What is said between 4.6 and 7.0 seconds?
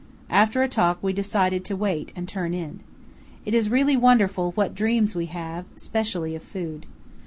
dreams we have, especially of food.